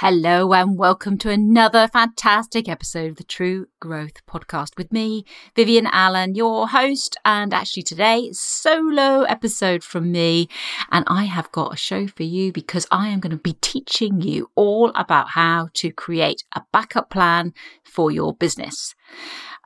[0.00, 5.24] Hello and welcome to another fantastic episode of the True Growth Podcast with me,
[5.56, 7.16] Vivian Allen, your host.
[7.24, 10.48] And actually, today, solo episode from me.
[10.92, 14.20] And I have got a show for you because I am going to be teaching
[14.20, 17.52] you all about how to create a backup plan
[17.82, 18.94] for your business.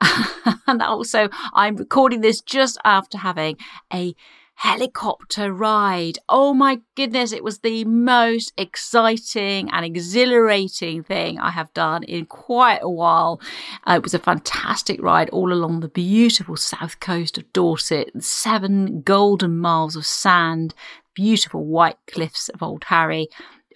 [0.67, 3.57] and also, I'm recording this just after having
[3.93, 4.15] a
[4.63, 6.17] helicopter ride.
[6.29, 12.27] Oh my goodness, it was the most exciting and exhilarating thing I have done in
[12.27, 13.41] quite a while.
[13.85, 19.01] Uh, it was a fantastic ride all along the beautiful south coast of Dorset, seven
[19.01, 20.73] golden miles of sand,
[21.13, 23.27] beautiful white cliffs of Old Harry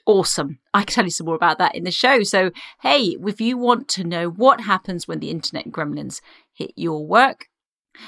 [0.06, 0.58] awesome.
[0.74, 2.24] I can tell you some more about that in the show.
[2.24, 6.22] So, hey, if you want to know what happens when the internet gremlins
[6.54, 7.48] hit your work,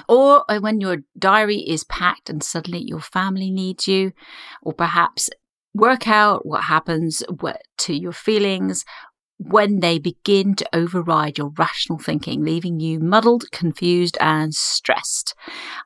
[0.08, 4.12] or uh, when your diary is packed and suddenly your family needs you,
[4.62, 5.30] or perhaps
[5.74, 7.24] work out what happens
[7.78, 8.84] to your feelings
[9.40, 15.34] when they begin to override your rational thinking, leaving you muddled, confused, and stressed.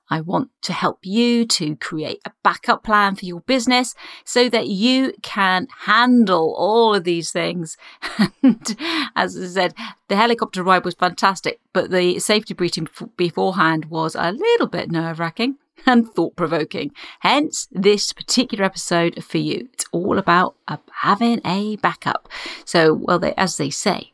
[0.09, 3.93] I want to help you to create a backup plan for your business
[4.25, 7.77] so that you can handle all of these things.
[8.43, 8.75] And
[9.15, 9.73] as I said,
[10.09, 15.19] the helicopter ride was fantastic, but the safety briefing beforehand was a little bit nerve
[15.19, 16.91] wracking and thought provoking.
[17.21, 19.69] Hence, this particular episode for you.
[19.73, 22.29] It's all about uh, having a backup.
[22.65, 24.13] So, well, they, as they say,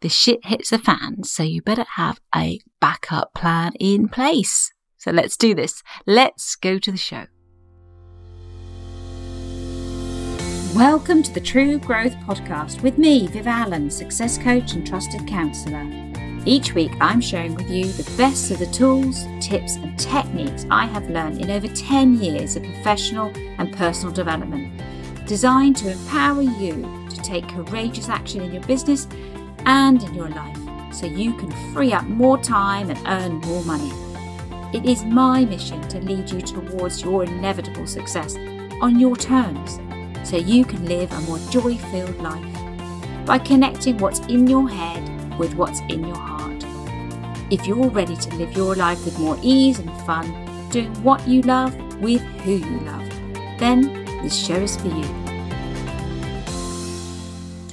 [0.00, 4.72] the shit hits the fan, so you better have a backup plan in place.
[4.96, 5.82] So, let's do this.
[6.06, 7.26] Let's go to the show.
[10.74, 16.07] Welcome to the True Growth Podcast with me, Viv Allen, success coach and trusted counsellor.
[16.48, 20.86] Each week, I'm sharing with you the best of the tools, tips, and techniques I
[20.86, 24.80] have learned in over 10 years of professional and personal development,
[25.26, 29.06] designed to empower you to take courageous action in your business
[29.66, 30.56] and in your life
[30.90, 33.92] so you can free up more time and earn more money.
[34.72, 38.36] It is my mission to lead you towards your inevitable success
[38.80, 39.78] on your terms
[40.24, 45.17] so you can live a more joy filled life by connecting what's in your head
[45.38, 46.64] with what's in your heart.
[47.50, 50.26] If you're ready to live your life with more ease and fun,
[50.70, 53.08] doing what you love with who you love,
[53.58, 55.04] then this show is for you.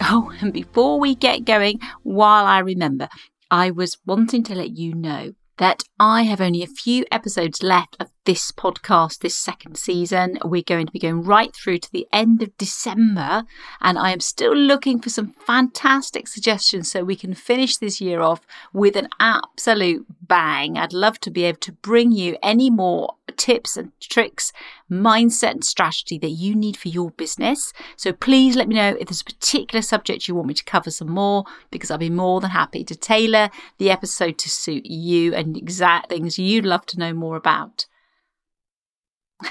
[0.01, 3.09] Oh, and before we get going, while I remember,
[3.49, 7.97] I was wanting to let you know that I have only a few episodes left
[7.99, 10.37] of this podcast, this second season.
[10.43, 13.43] We're going to be going right through to the end of December,
[13.81, 18.21] and I am still looking for some fantastic suggestions so we can finish this year
[18.21, 18.41] off
[18.73, 20.77] with an absolute bang.
[20.77, 24.51] I'd love to be able to bring you any more tips and tricks,
[24.89, 27.73] mindset and strategy that you need for your business.
[27.95, 30.91] So please let me know if there's a particular subject you want me to cover
[30.91, 35.33] some more, because I'll be more than happy to tailor the episode to suit you
[35.33, 37.85] and exact things you'd love to know more about.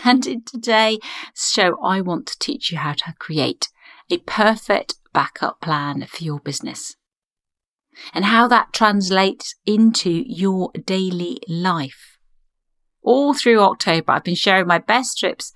[0.02, 0.98] And in today's
[1.34, 3.68] show, I want to teach you how to create
[4.10, 6.96] a perfect backup plan for your business
[8.12, 12.18] and how that translates into your daily life.
[13.02, 15.52] All through October, I've been sharing my best tips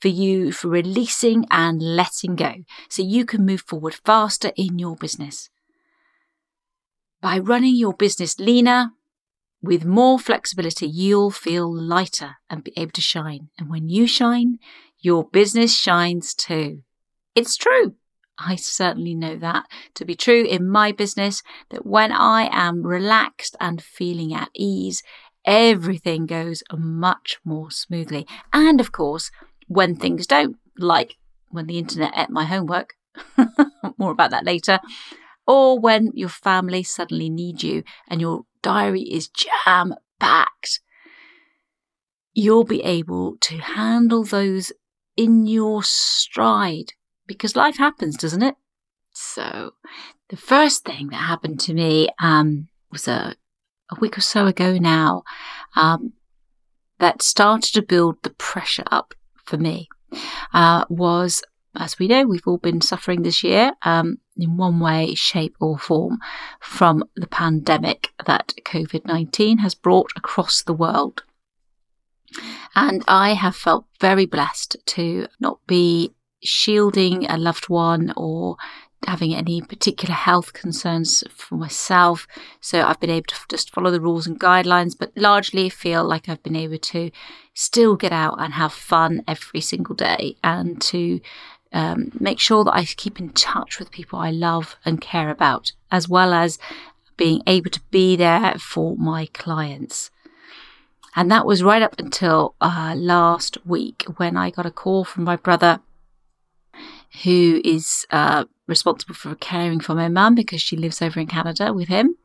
[0.00, 2.54] for you for releasing and letting go
[2.88, 5.48] so you can move forward faster in your business.
[7.20, 8.90] By running your business leaner,
[9.62, 13.48] with more flexibility, you'll feel lighter and be able to shine.
[13.58, 14.58] And when you shine,
[14.98, 16.82] your business shines too.
[17.34, 17.94] It's true.
[18.38, 23.56] I certainly know that to be true in my business that when I am relaxed
[23.60, 25.02] and feeling at ease,
[25.44, 28.26] everything goes much more smoothly.
[28.52, 29.30] And of course,
[29.68, 31.16] when things don't, like
[31.50, 32.94] when the internet ate my homework,
[33.98, 34.80] more about that later,
[35.46, 40.80] or when your family suddenly need you and your diary is jam packed,
[42.32, 44.72] you'll be able to handle those
[45.16, 46.92] in your stride
[47.26, 48.54] because life happens, doesn't it?
[49.12, 49.72] So,
[50.30, 53.34] the first thing that happened to me um, was a,
[53.90, 55.22] a week or so ago now
[55.76, 56.14] um,
[56.98, 59.12] that started to build the pressure up
[59.44, 59.88] for me
[60.54, 61.42] uh, was
[61.74, 65.78] as we know, we've all been suffering this year um, in one way, shape, or
[65.78, 66.18] form
[66.60, 71.22] from the pandemic that COVID 19 has brought across the world.
[72.74, 76.12] And I have felt very blessed to not be
[76.42, 78.56] shielding a loved one or
[79.06, 82.26] having any particular health concerns for myself.
[82.60, 86.28] So I've been able to just follow the rules and guidelines, but largely feel like
[86.28, 87.10] I've been able to
[87.54, 91.20] still get out and have fun every single day and to
[91.72, 95.72] um, make sure that I keep in touch with people I love and care about,
[95.90, 96.58] as well as
[97.16, 100.10] being able to be there for my clients.
[101.14, 105.24] And that was right up until uh, last week when I got a call from
[105.24, 105.80] my brother,
[107.24, 111.72] who is uh, responsible for caring for my mum because she lives over in Canada
[111.72, 112.16] with him.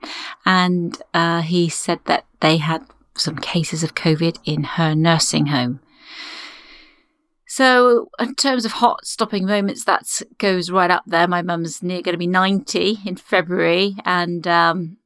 [0.46, 2.86] And uh, he said that they had
[3.16, 5.82] some cases of COVID in her nursing home.
[7.58, 11.28] So, in terms of hot stopping moments, that goes right up there.
[11.28, 14.98] My mum's near going to be 90 in February, and um,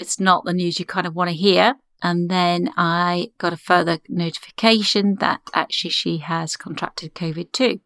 [0.00, 1.76] it's not the news you kind of want to hear.
[2.02, 7.78] And then I got a further notification that actually she has contracted COVID too.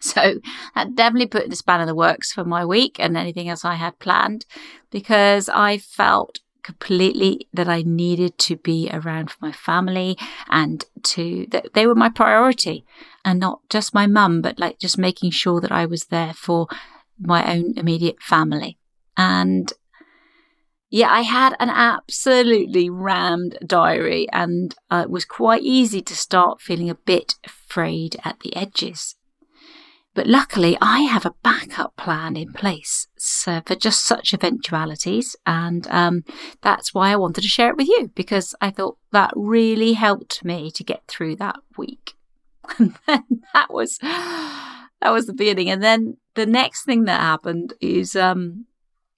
[0.00, 0.40] So
[0.74, 3.74] that definitely put the span in the works for my week and anything else I
[3.74, 4.46] had planned
[4.90, 10.16] because I felt completely that I needed to be around for my family
[10.48, 12.84] and to that they were my priority
[13.24, 16.66] and not just my mum, but like just making sure that I was there for
[17.18, 18.78] my own immediate family.
[19.16, 19.72] And
[20.90, 26.60] yeah, I had an absolutely rammed diary and uh, it was quite easy to start
[26.60, 27.36] feeling a bit
[27.68, 29.14] frayed at the edges.
[30.20, 35.34] But luckily, I have a backup plan in place so for just such eventualities.
[35.46, 36.24] And um,
[36.60, 40.44] that's why I wanted to share it with you because I thought that really helped
[40.44, 42.12] me to get through that week.
[42.78, 43.24] And then
[43.54, 45.70] that was that was the beginning.
[45.70, 48.66] And then the next thing that happened is um,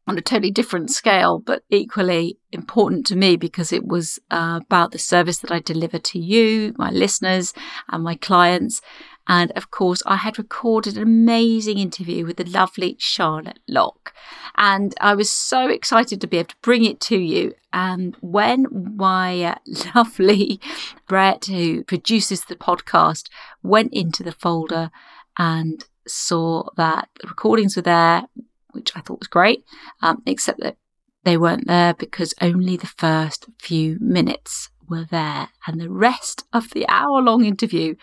[0.06, 4.90] on a totally different scale, but equally important to me because it was uh, about
[4.90, 7.54] the service that I deliver to you, my listeners,
[7.88, 8.80] and my clients.
[9.28, 14.12] And of course, I had recorded an amazing interview with the lovely Charlotte Locke.
[14.56, 17.54] And I was so excited to be able to bring it to you.
[17.72, 18.66] And when
[18.96, 19.54] my uh,
[19.94, 20.60] lovely
[21.06, 23.28] Brett, who produces the podcast,
[23.62, 24.90] went into the folder
[25.38, 28.24] and saw that the recordings were there,
[28.72, 29.64] which I thought was great,
[30.00, 30.76] um, except that
[31.24, 35.50] they weren't there because only the first few minutes were there.
[35.66, 37.94] And the rest of the hour long interview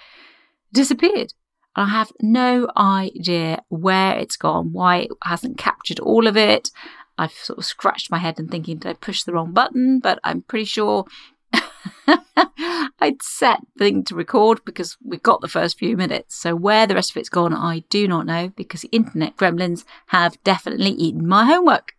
[0.73, 1.33] disappeared.
[1.75, 6.71] I have no idea where it's gone, why it hasn't captured all of it.
[7.17, 9.99] I've sort of scratched my head and thinking, did I push the wrong button?
[9.99, 11.05] But I'm pretty sure
[12.99, 16.35] I'd set the thing to record because we've got the first few minutes.
[16.35, 19.83] So where the rest of it's gone, I do not know because the internet gremlins
[20.07, 21.93] have definitely eaten my homework.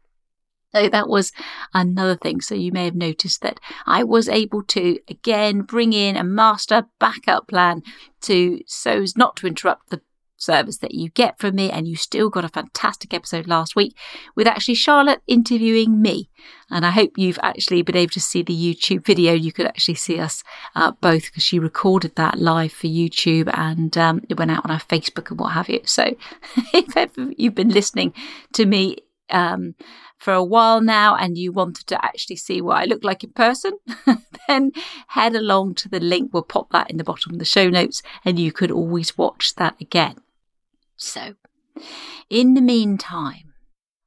[0.72, 1.32] So that was
[1.74, 2.40] another thing.
[2.40, 6.86] So you may have noticed that I was able to again bring in a master
[6.98, 7.82] backup plan
[8.22, 10.00] to so as not to interrupt the
[10.40, 11.70] service that you get from me.
[11.70, 13.96] And you still got a fantastic episode last week
[14.34, 16.30] with actually Charlotte interviewing me.
[16.70, 19.32] And I hope you've actually been able to see the YouTube video.
[19.32, 20.42] You could actually see us
[20.74, 24.70] uh, both because she recorded that live for YouTube and um, it went out on
[24.70, 25.80] our Facebook and what have you.
[25.84, 26.16] So
[26.72, 28.14] if you've been listening
[28.54, 28.98] to me
[29.32, 29.74] um,
[30.16, 33.32] for a while now and you wanted to actually see what I look like in
[33.32, 33.78] person,
[34.48, 34.72] then
[35.08, 36.30] head along to the link.
[36.32, 39.54] We'll pop that in the bottom of the show notes and you could always watch
[39.56, 40.16] that again.
[40.96, 41.34] So,
[42.28, 43.50] in the meantime,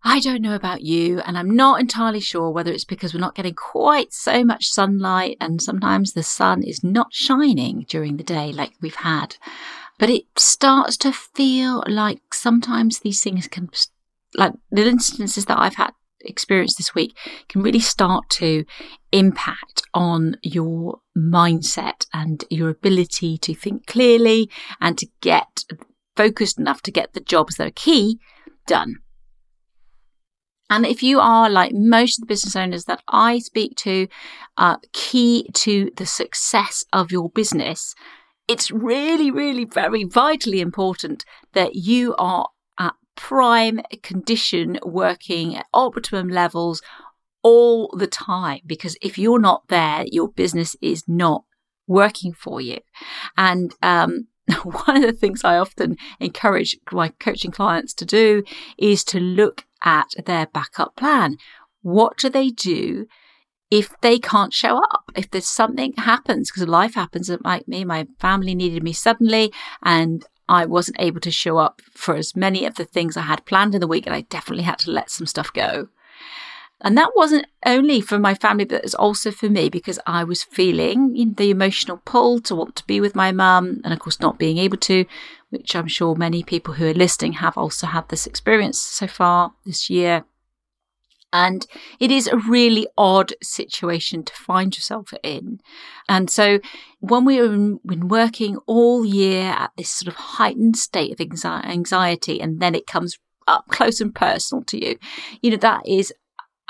[0.06, 3.36] I don't know about you, and I'm not entirely sure whether it's because we're not
[3.36, 8.52] getting quite so much sunlight, and sometimes the sun is not shining during the day
[8.52, 9.38] like we've had.
[9.98, 13.70] But it starts to feel like sometimes these things can,
[14.36, 15.92] like the instances that I've had
[16.22, 17.18] experience this week
[17.50, 18.66] can really start to
[19.12, 25.66] impact on your mindset and your ability to think clearly and to get
[26.16, 28.20] focused enough to get the jobs that are key
[28.68, 28.96] done.
[30.70, 34.08] And if you are like most of the business owners that I speak to,
[34.58, 37.94] uh, key to the success of your business,
[38.48, 42.48] it's really, really very vitally important that you are
[43.16, 46.82] prime condition working at optimum levels
[47.42, 51.44] all the time because if you're not there, your business is not
[51.88, 52.80] working for you.
[53.38, 54.28] And um,
[54.64, 58.44] one of the things I often encourage my coaching clients to do
[58.78, 61.38] is to look at their backup plan.
[61.82, 63.08] What do they do
[63.70, 68.06] if they can't show up, if there's something happens, because life happens, like me, my
[68.20, 69.52] family needed me suddenly,
[69.82, 73.46] and I wasn't able to show up for as many of the things I had
[73.46, 75.90] planned in the week, and I definitely had to let some stuff go.
[76.82, 80.26] And that wasn't only for my family, but it was also for me because I
[80.26, 84.20] was feeling the emotional pull to want to be with my mum, and of course,
[84.20, 85.06] not being able to,
[85.50, 89.54] which I'm sure many people who are listening have also had this experience so far
[89.66, 90.26] this year.
[91.34, 91.66] And
[92.00, 95.60] it is a really odd situation to find yourself in.
[96.08, 96.60] And so
[97.00, 102.62] when we've been working all year at this sort of heightened state of anxiety, and
[102.62, 104.98] then it comes up close and personal to you,
[105.42, 106.14] you know, that is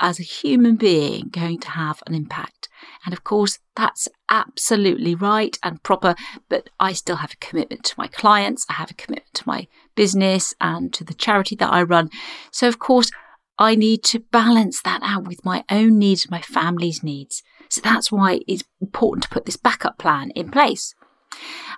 [0.00, 2.68] as a human being going to have an impact.
[3.04, 6.14] And of course, that's absolutely right and proper,
[6.48, 8.66] but I still have a commitment to my clients.
[8.68, 12.10] I have a commitment to my business and to the charity that I run.
[12.50, 13.10] So, of course,
[13.58, 17.42] I need to balance that out with my own needs, my family's needs.
[17.68, 20.94] So that's why it's important to put this backup plan in place.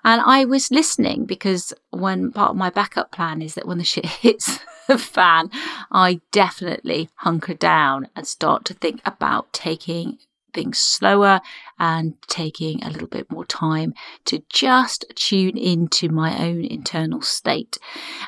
[0.05, 3.85] And I was listening because when part of my backup plan is that when the
[3.85, 5.51] shit hits the fan,
[5.91, 10.19] I definitely hunker down and start to think about taking
[10.57, 11.41] things slower
[11.79, 13.93] and taking a little bit more time
[14.25, 17.77] to just tune into my own internal state.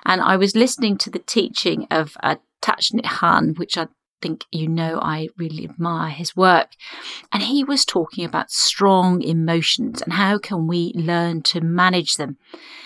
[0.04, 3.88] And I was listening to the teaching of uh, Thich Nhat Hanh, which I
[4.20, 6.70] think you know I really admire his work.
[7.32, 12.36] And he was talking about strong emotions and how can we learn to manage them.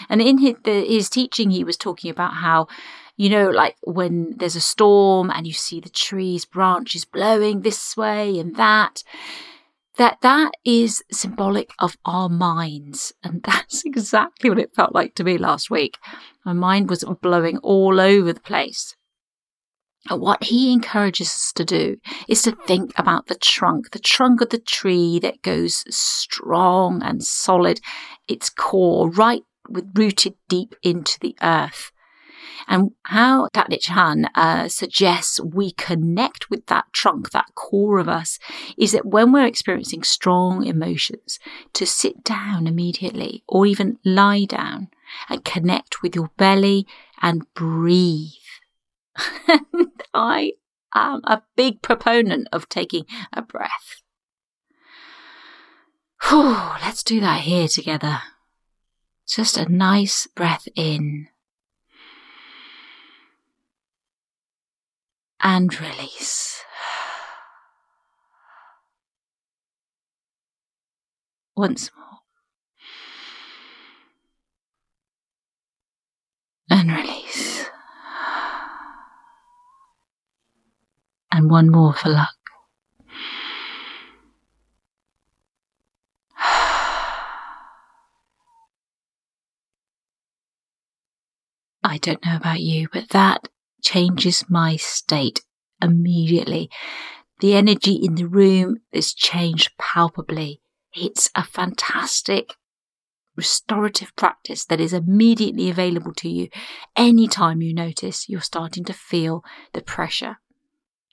[0.09, 2.69] And in his, the, his teaching, he was talking about how
[3.17, 7.97] you know, like when there's a storm and you see the trees, branches blowing this
[7.97, 9.05] way and that,
[9.97, 13.13] that that is symbolic of our minds.
[13.23, 15.99] And that's exactly what it felt like to me last week.
[16.45, 18.97] My mind was blowing all over the place.
[20.11, 21.97] What he encourages us to do
[22.29, 27.23] is to think about the trunk, the trunk of the tree that goes strong and
[27.23, 27.81] solid,
[28.27, 31.93] its core right with rooted deep into the earth.
[32.69, 38.39] And how Nhat Hanh uh, suggests we connect with that trunk, that core of us,
[38.77, 41.39] is that when we're experiencing strong emotions,
[41.75, 44.89] to sit down immediately or even lie down
[45.29, 46.87] and connect with your belly
[47.21, 48.42] and breathe
[50.15, 50.53] I
[50.95, 54.03] am a big proponent of taking a breath.
[56.29, 58.21] Whew, let's do that here together.
[59.27, 61.29] Just a nice breath in
[65.41, 66.63] and release.
[71.57, 72.19] Once more.
[76.71, 77.67] And release.
[81.43, 82.29] And one more for luck.
[91.83, 93.49] I don't know about you, but that
[93.83, 95.43] changes my state
[95.83, 96.71] immediately.
[97.41, 100.63] The energy in the room is changed palpably.
[100.95, 102.55] It's a fantastic
[103.37, 106.49] restorative practice that is immediately available to you
[106.97, 110.37] anytime you notice you're starting to feel the pressure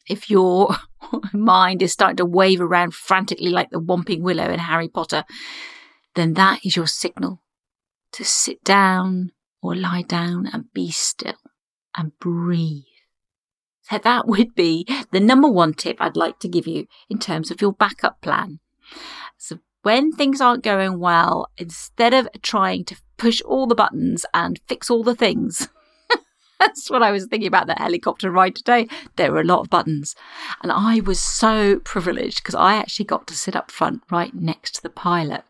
[0.09, 0.75] if your
[1.33, 5.23] mind is starting to wave around frantically like the Whomping Willow in Harry Potter,
[6.15, 7.41] then that is your signal
[8.11, 11.35] to sit down or lie down and be still
[11.95, 12.83] and breathe.
[13.83, 17.51] So that would be the number one tip I'd like to give you in terms
[17.51, 18.59] of your backup plan.
[19.37, 24.59] So when things aren't going well, instead of trying to push all the buttons and
[24.67, 25.69] fix all the things,
[26.69, 28.87] That's what I was thinking about the helicopter ride today.
[29.15, 30.15] There were a lot of buttons.
[30.61, 34.75] And I was so privileged because I actually got to sit up front right next
[34.75, 35.43] to the pilot.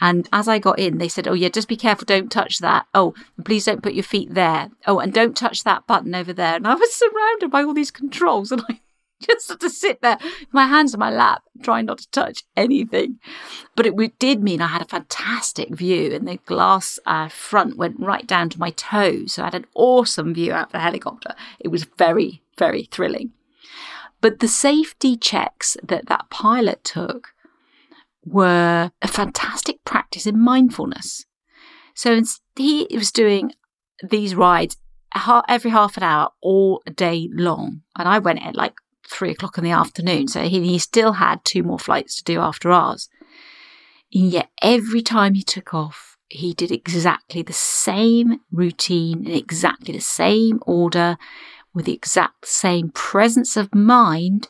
[0.00, 2.86] And as I got in, they said, Oh, yeah, just be careful, don't touch that.
[2.94, 4.70] Oh, please don't put your feet there.
[4.86, 6.56] Oh, and don't touch that button over there.
[6.56, 8.80] And I was surrounded by all these controls and I
[9.32, 10.18] just had to sit there,
[10.52, 13.18] my hands on my lap, trying not to touch anything.
[13.76, 18.00] But it did mean I had a fantastic view, and the glass uh, front went
[18.00, 19.34] right down to my toes.
[19.34, 21.34] So I had an awesome view out of the helicopter.
[21.60, 23.32] It was very, very thrilling.
[24.20, 27.34] But the safety checks that that pilot took
[28.24, 31.26] were a fantastic practice in mindfulness.
[31.94, 32.22] So
[32.56, 33.52] he was doing
[34.02, 34.76] these rides
[35.48, 37.82] every half an hour all day long.
[37.96, 38.74] And I went at like
[39.06, 40.28] three o'clock in the afternoon.
[40.28, 43.08] So he, he still had two more flights to do after ours.
[44.12, 49.94] And yet every time he took off, he did exactly the same routine in exactly
[49.94, 51.16] the same order
[51.74, 54.48] with the exact same presence of mind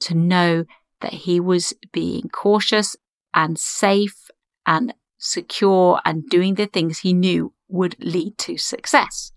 [0.00, 0.64] to know
[1.00, 2.96] that he was being cautious
[3.32, 4.30] and safe
[4.66, 9.32] and secure and doing the things he knew would lead to success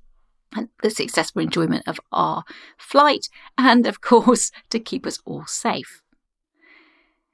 [0.55, 2.43] and the successful enjoyment of our
[2.77, 6.01] flight, and of course, to keep us all safe.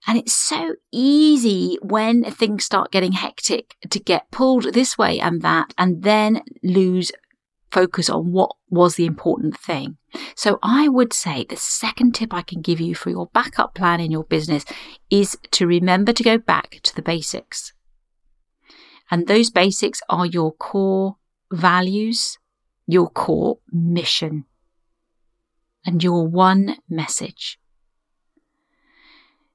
[0.07, 5.41] And it's so easy when things start getting hectic to get pulled this way and
[5.41, 7.11] that, and then lose
[7.71, 9.97] focus on what was the important thing.
[10.35, 13.99] So I would say the second tip I can give you for your backup plan
[13.99, 14.65] in your business
[15.09, 17.73] is to remember to go back to the basics.
[19.11, 21.17] And those basics are your core
[21.51, 22.37] values,
[22.89, 24.45] your core mission,
[25.85, 27.59] and your one message.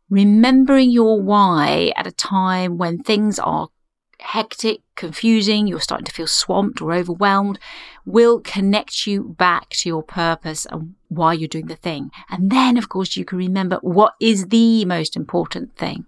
[0.08, 3.70] Remembering your why at a time when things are
[4.20, 7.58] hectic, confusing, you're starting to feel swamped or overwhelmed,
[8.06, 12.10] will connect you back to your purpose and why you're doing the thing.
[12.30, 16.06] And then, of course, you can remember what is the most important thing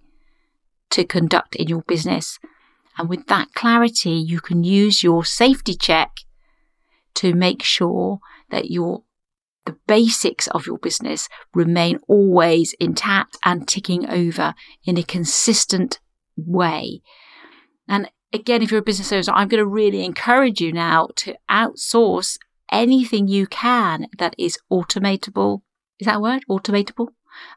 [0.90, 2.38] to conduct in your business.
[2.96, 6.20] And with that clarity, you can use your safety check
[7.16, 8.20] to make sure
[8.50, 9.02] that your
[9.66, 14.54] the basics of your business remain always intact and ticking over
[14.84, 15.98] in a consistent
[16.36, 17.02] way.
[17.88, 21.34] And again, if you're a business owner, I'm going to really encourage you now to
[21.50, 22.38] outsource
[22.70, 25.62] anything you can that is automatable.
[25.98, 26.44] Is that a word?
[26.48, 27.08] Automatable?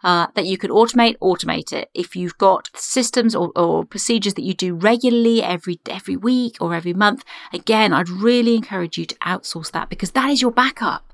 [0.04, 1.90] Uh, that you can automate, automate it.
[1.94, 6.74] If you've got systems or, or, procedures that you do regularly every every week or
[6.74, 11.12] every month, again, I'd really encourage you to outsource that because that is your backup.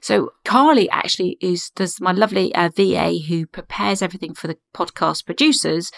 [0.00, 5.24] So Carly actually is does my lovely uh, VA who prepares everything for the podcast
[5.24, 5.90] producers.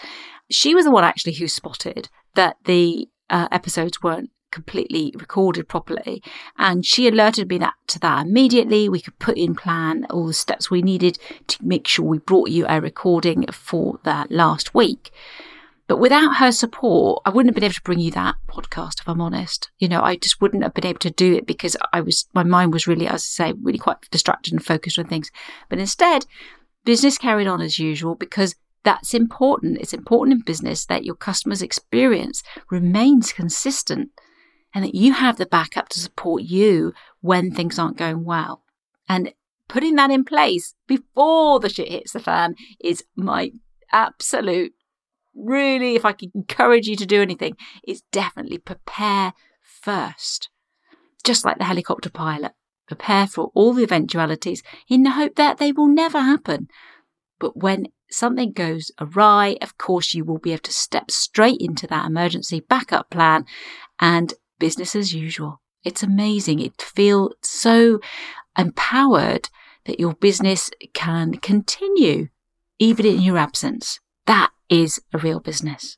[0.49, 6.21] She was the one actually who spotted that the uh, episodes weren't completely recorded properly.
[6.57, 8.89] And she alerted me that to that immediately.
[8.89, 12.49] We could put in plan all the steps we needed to make sure we brought
[12.49, 15.11] you a recording for that last week.
[15.87, 19.07] But without her support, I wouldn't have been able to bring you that podcast, if
[19.07, 19.71] I'm honest.
[19.79, 22.43] You know, I just wouldn't have been able to do it because I was, my
[22.43, 25.31] mind was really, as I say, really quite distracted and focused on things.
[25.69, 26.25] But instead,
[26.83, 29.79] business carried on as usual because that's important.
[29.79, 34.09] It's important in business that your customer's experience remains consistent
[34.73, 38.63] and that you have the backup to support you when things aren't going well.
[39.07, 39.33] And
[39.67, 43.51] putting that in place before the shit hits the fan is my
[43.91, 44.73] absolute,
[45.35, 47.55] really, if I could encourage you to do anything,
[47.87, 50.49] is definitely prepare first.
[51.23, 52.53] Just like the helicopter pilot,
[52.87, 56.67] prepare for all the eventualities in the hope that they will never happen.
[57.39, 61.87] But when something goes awry, of course, you will be able to step straight into
[61.87, 63.45] that emergency backup plan
[63.99, 65.61] and business as usual.
[65.83, 66.59] It's amazing.
[66.59, 67.99] It feels so
[68.57, 69.49] empowered
[69.85, 72.27] that your business can continue
[72.79, 73.99] even in your absence.
[74.25, 75.97] That is a real business.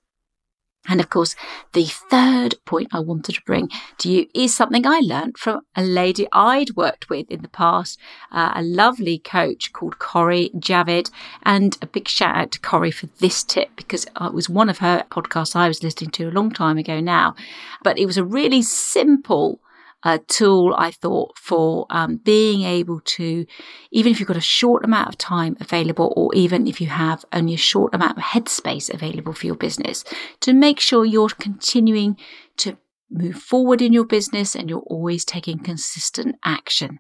[0.87, 1.35] And of course,
[1.73, 5.83] the third point I wanted to bring to you is something I learned from a
[5.83, 7.99] lady I'd worked with in the past,
[8.31, 11.11] uh, a lovely coach called Corrie Javid.
[11.43, 14.79] And a big shout out to Corrie for this tip because it was one of
[14.79, 17.35] her podcasts I was listening to a long time ago now.
[17.83, 19.59] But it was a really simple
[20.03, 23.45] a tool, I thought, for um, being able to,
[23.91, 27.25] even if you've got a short amount of time available, or even if you have
[27.33, 30.03] only a short amount of headspace available for your business,
[30.39, 32.17] to make sure you're continuing
[32.57, 32.77] to
[33.11, 36.99] move forward in your business and you're always taking consistent action.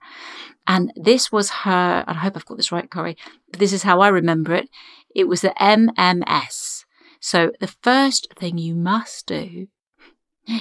[0.67, 3.15] And this was her, I hope I've got this right, Corey,
[3.51, 4.69] but this is how I remember it.
[5.15, 6.85] It was the MMS.
[7.21, 9.67] So the first thing you must do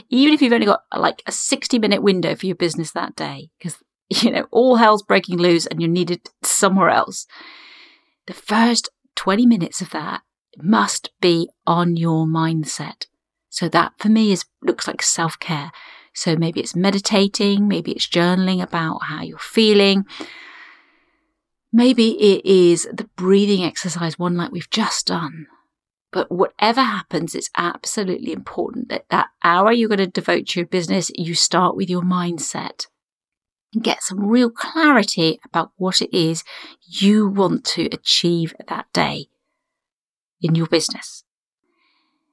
[0.09, 3.51] even if you've only got like a 60 minute window for your business that day,
[3.59, 7.27] because, you know, all hell's breaking loose and you're needed somewhere else,
[8.27, 10.23] the first 20 minutes of that
[10.59, 13.07] must be on your mindset.
[13.49, 15.73] So that for me is looks like self care.
[16.15, 20.05] So maybe it's meditating, maybe it's journaling about how you're feeling.
[21.73, 25.47] Maybe it is the breathing exercise, one like we've just done.
[26.11, 30.67] But whatever happens, it's absolutely important that that hour you're going to devote to your
[30.67, 32.87] business, you start with your mindset
[33.75, 36.45] and get some real clarity about what it is
[36.87, 39.27] you want to achieve that day
[40.41, 41.25] in your business.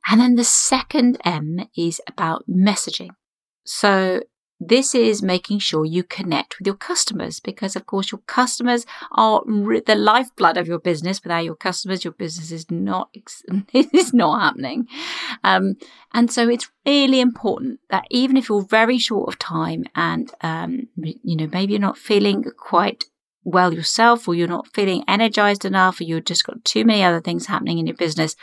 [0.07, 3.09] And then the second M is about messaging.
[3.65, 4.21] So
[4.59, 9.41] this is making sure you connect with your customers because, of course, your customers are
[9.45, 11.21] the lifeblood of your business.
[11.23, 13.09] Without your customers, your business is not
[13.73, 14.87] is not happening.
[15.43, 15.75] Um,
[16.13, 20.87] and so, it's really important that even if you're very short of time and um,
[20.95, 23.05] you know maybe you're not feeling quite
[23.43, 27.21] well yourself, or you're not feeling energized enough, or you've just got too many other
[27.21, 28.35] things happening in your business,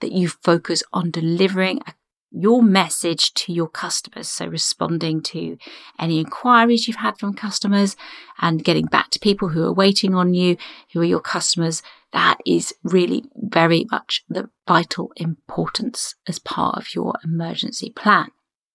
[0.00, 1.94] that you focus on delivering a
[2.38, 4.28] your message to your customers.
[4.28, 5.56] So, responding to
[5.98, 7.96] any inquiries you've had from customers
[8.40, 10.56] and getting back to people who are waiting on you,
[10.92, 16.94] who are your customers, that is really very much the vital importance as part of
[16.94, 18.28] your emergency plan.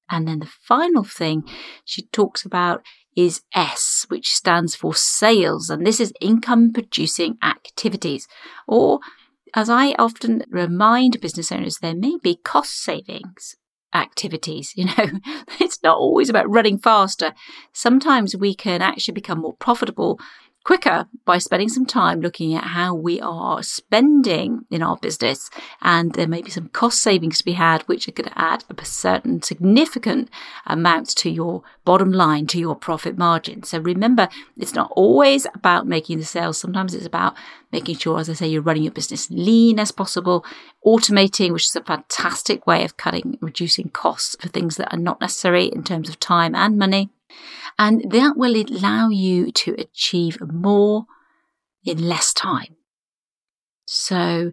[0.09, 1.43] And then the final thing
[1.85, 2.83] she talks about
[3.15, 5.69] is S, which stands for sales.
[5.69, 8.27] And this is income producing activities.
[8.67, 8.99] Or,
[9.53, 13.55] as I often remind business owners, there may be cost savings
[13.93, 14.73] activities.
[14.81, 15.19] You know,
[15.59, 17.33] it's not always about running faster.
[17.73, 20.19] Sometimes we can actually become more profitable
[20.63, 25.49] quicker by spending some time looking at how we are spending in our business.
[25.81, 28.63] And there may be some cost savings to be had, which are going to add
[28.69, 30.29] a certain significant
[30.65, 33.63] amount to your bottom line, to your profit margin.
[33.63, 36.57] So remember, it's not always about making the sales.
[36.57, 37.35] Sometimes it's about
[37.71, 40.45] making sure, as I say, you're running your business lean as possible,
[40.85, 45.21] automating, which is a fantastic way of cutting, reducing costs for things that are not
[45.21, 47.09] necessary in terms of time and money
[47.77, 51.05] and that will allow you to achieve more
[51.83, 52.75] in less time.
[53.85, 54.51] So,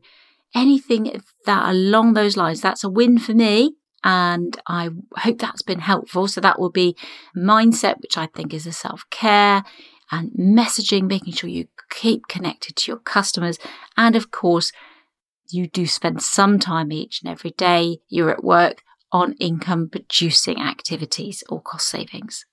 [0.54, 3.74] anything that along those lines, that's a win for me.
[4.04, 6.28] And I hope that's been helpful.
[6.28, 6.96] So, that will be
[7.36, 9.62] mindset, which I think is a self care
[10.10, 13.58] and messaging, making sure you keep connected to your customers.
[13.96, 14.72] And of course,
[15.50, 20.60] you do spend some time each and every day you're at work on income producing
[20.60, 22.44] activities or cost savings.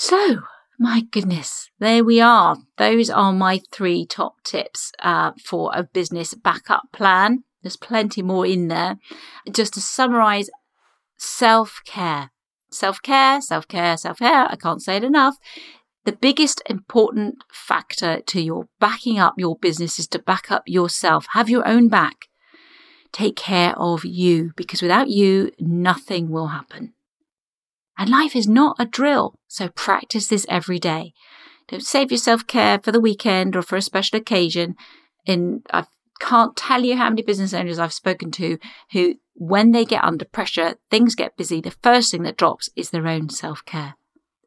[0.00, 0.40] So,
[0.78, 2.56] my goodness, there we are.
[2.78, 7.44] Those are my three top tips uh, for a business backup plan.
[7.62, 8.96] There's plenty more in there.
[9.52, 10.48] Just to summarize
[11.18, 12.30] self care.
[12.70, 14.46] Self care, self care, self care.
[14.50, 15.36] I can't say it enough.
[16.06, 21.26] The biggest important factor to your backing up your business is to back up yourself.
[21.34, 22.28] Have your own back.
[23.12, 26.94] Take care of you because without you, nothing will happen.
[28.00, 31.12] And life is not a drill, so practice this every day.
[31.68, 34.74] Don't save yourself care for the weekend or for a special occasion.
[35.26, 35.84] In I
[36.18, 38.56] can't tell you how many business owners I've spoken to
[38.92, 42.88] who, when they get under pressure, things get busy, the first thing that drops is
[42.88, 43.96] their own self care.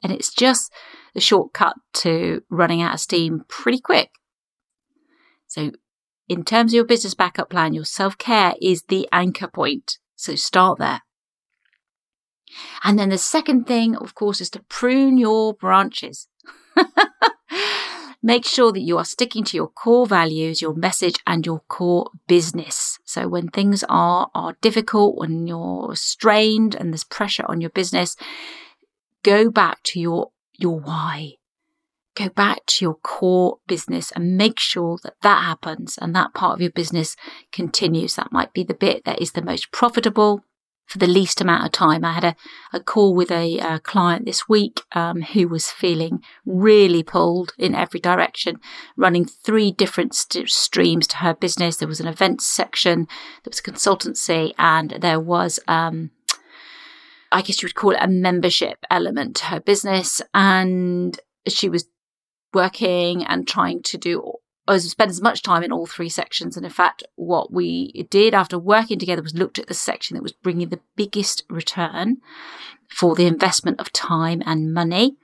[0.01, 0.73] And it's just
[1.13, 4.09] the shortcut to running out of steam pretty quick.
[5.45, 5.73] So,
[6.27, 9.99] in terms of your business backup plan, your self care is the anchor point.
[10.15, 11.01] So, start there.
[12.83, 16.27] And then the second thing, of course, is to prune your branches.
[18.25, 22.09] Make sure that you are sticking to your core values, your message, and your core
[22.25, 22.97] business.
[23.03, 28.15] So when things are, are difficult, when you're strained and there's pressure on your business,
[29.23, 31.33] go back to your, your why.
[32.15, 36.53] Go back to your core business and make sure that that happens and that part
[36.53, 37.17] of your business
[37.51, 38.15] continues.
[38.15, 40.45] That might be the bit that is the most profitable
[40.85, 42.05] for the least amount of time.
[42.05, 42.35] I had a,
[42.71, 47.73] a call with a, a client this week um, who was feeling really pulled in
[47.73, 48.59] every direction,
[48.97, 51.77] running three different st- streams to her business.
[51.77, 53.07] There was an events section,
[53.43, 56.11] there was a consultancy, and there was, um,
[57.31, 60.21] I guess you would call it a membership element to her business.
[60.33, 61.85] And she was
[62.53, 64.33] working and trying to do
[64.67, 66.55] as spend as much time in all three sections.
[66.55, 70.23] And in fact, what we did after working together was looked at the section that
[70.23, 72.17] was bringing the biggest return
[72.87, 75.17] for the investment of time and money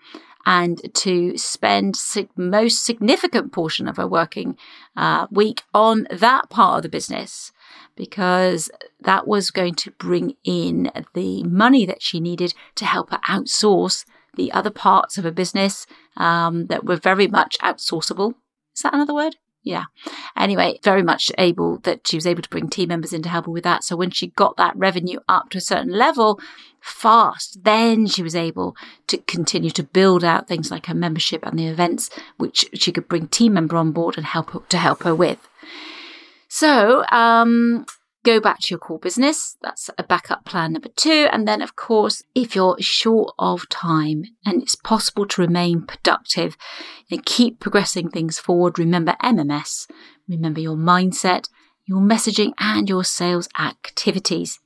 [0.46, 4.58] and to spend sig- most significant portion of her working
[4.96, 7.52] uh, week on that part of the business
[7.96, 8.72] because
[9.02, 14.06] that was going to bring in the money that she needed to help her outsource
[14.36, 15.86] the other parts of her business
[16.18, 18.34] um, that were very much outsourceable
[18.80, 19.36] is that another word?
[19.62, 19.86] Yeah.
[20.38, 23.46] Anyway, very much able that she was able to bring team members in to help
[23.46, 23.84] her with that.
[23.84, 26.40] So when she got that revenue up to a certain level
[26.80, 31.60] fast, then she was able to continue to build out things like her membership and
[31.60, 35.04] the events, which she could bring team member on board and help her, to help
[35.04, 35.50] her with.
[36.48, 37.86] So, um,
[38.24, 39.58] go back to your core business.
[39.62, 41.28] That's a backup plan number two.
[41.32, 46.58] And then, of course, if you're short of time and it's possible to remain productive
[47.10, 49.88] and keep progressing things forward, remember MMS,
[50.28, 51.50] remember your mindset,
[51.86, 54.60] your messaging, and your sales activities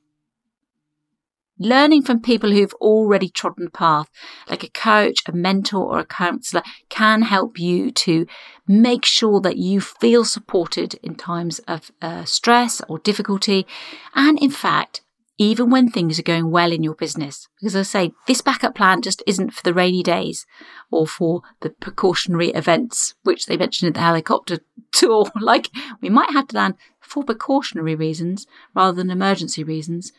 [1.58, 4.10] learning from people who've already trodden the path,
[4.48, 8.26] like a coach, a mentor, or a counselor, can help you to
[8.66, 13.66] make sure that you feel supported in times of uh, stress or difficulty.
[14.14, 15.02] And in fact,
[15.36, 17.48] even when things are going well in your business.
[17.60, 20.46] Because I say, this backup plan just isn't for the rainy days
[20.90, 24.58] or for the precautionary events, which they mentioned in the helicopter
[24.92, 25.26] tour.
[25.40, 30.12] like we might have to land for precautionary reasons rather than emergency reasons.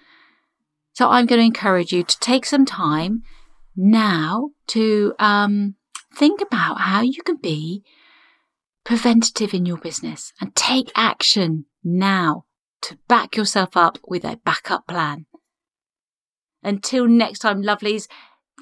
[0.96, 3.22] So I'm going to encourage you to take some time
[3.76, 5.76] now to um,
[6.16, 7.84] think about how you can be
[8.86, 12.46] preventative in your business and take action now
[12.84, 15.26] to back yourself up with a backup plan.
[16.64, 18.08] Until next time, lovelies,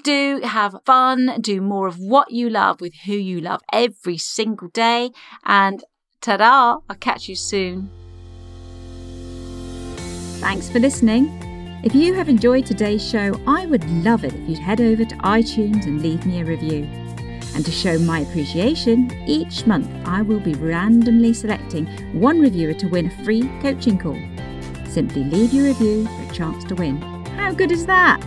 [0.04, 4.70] do have fun, do more of what you love with who you love every single
[4.70, 5.12] day.
[5.46, 5.84] And
[6.20, 7.92] ta da, I'll catch you soon.
[10.40, 11.53] Thanks for listening.
[11.84, 15.16] If you have enjoyed today's show, I would love it if you'd head over to
[15.18, 16.86] iTunes and leave me a review.
[17.56, 21.86] And to show my appreciation, each month I will be randomly selecting
[22.18, 24.18] one reviewer to win a free coaching call.
[24.88, 27.02] Simply leave your review for a chance to win.
[27.36, 28.24] How good is that?